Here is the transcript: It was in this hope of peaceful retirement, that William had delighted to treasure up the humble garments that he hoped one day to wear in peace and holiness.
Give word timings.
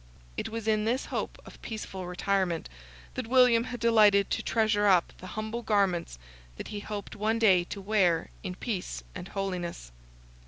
It 0.35 0.49
was 0.49 0.67
in 0.67 0.85
this 0.85 1.05
hope 1.13 1.39
of 1.45 1.61
peaceful 1.61 2.07
retirement, 2.07 2.67
that 3.13 3.27
William 3.27 3.65
had 3.65 3.79
delighted 3.79 4.31
to 4.31 4.41
treasure 4.41 4.87
up 4.87 5.13
the 5.19 5.27
humble 5.37 5.61
garments 5.61 6.17
that 6.57 6.69
he 6.69 6.79
hoped 6.79 7.15
one 7.15 7.37
day 7.37 7.63
to 7.65 7.79
wear 7.79 8.31
in 8.41 8.55
peace 8.55 9.03
and 9.13 9.27
holiness. 9.27 9.91